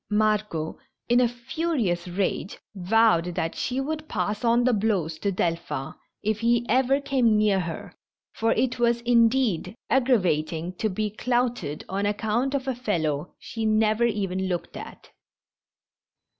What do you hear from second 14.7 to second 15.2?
at.